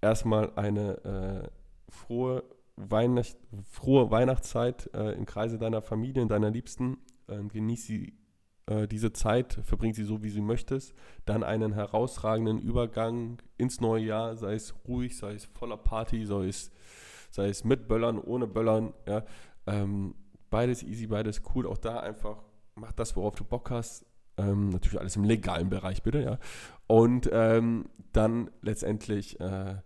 [0.00, 1.48] erstmal eine äh,
[1.90, 2.42] frohe,
[2.76, 3.36] Weihnacht,
[3.70, 6.96] frohe Weihnachtszeit äh, im Kreise deiner Familie, deiner Liebsten.
[7.28, 8.14] Ähm, genieß sie
[8.66, 10.94] äh, diese Zeit, verbringt sie so, wie sie möchtest.
[11.24, 16.48] Dann einen herausragenden Übergang ins neue Jahr, sei es ruhig, sei es voller Party, sei
[16.48, 16.70] es,
[17.30, 18.92] sei es mit Böllern, ohne Böllern.
[19.06, 19.24] Ja.
[19.66, 20.14] Ähm,
[20.50, 21.66] beides easy, beides cool.
[21.66, 22.42] Auch da einfach
[22.74, 24.06] mach das, worauf du Bock hast.
[24.36, 26.38] Ähm, natürlich alles im legalen Bereich, bitte, ja.
[26.86, 29.76] Und ähm, dann letztendlich äh,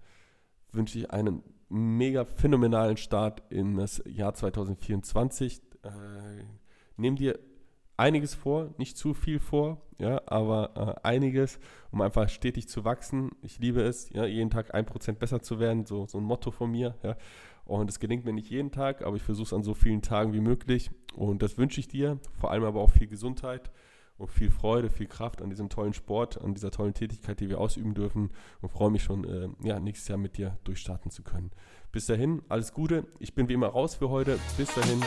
[0.72, 5.62] wünsche ich einen mega phänomenalen Start in das Jahr 2024.
[5.82, 5.88] Äh,
[6.96, 7.38] nimm dir
[7.96, 11.58] einiges vor, nicht zu viel vor, ja, aber äh, einiges,
[11.90, 13.30] um einfach stetig zu wachsen.
[13.42, 16.50] Ich liebe es, ja, jeden Tag ein Prozent besser zu werden, so, so ein Motto
[16.50, 17.16] von mir, ja.
[17.64, 20.32] Und es gelingt mir nicht jeden Tag, aber ich versuche es an so vielen Tagen
[20.32, 20.90] wie möglich.
[21.16, 23.72] Und das wünsche ich dir, vor allem aber auch viel Gesundheit
[24.18, 27.60] und viel Freude, viel Kraft an diesem tollen Sport, an dieser tollen Tätigkeit, die wir
[27.60, 28.30] ausüben dürfen.
[28.60, 31.50] Und freue mich schon, äh, ja, nächstes Jahr mit dir durchstarten zu können.
[31.90, 33.04] Bis dahin, alles Gute.
[33.18, 34.38] Ich bin wie immer raus für heute.
[34.56, 35.02] Bis dahin.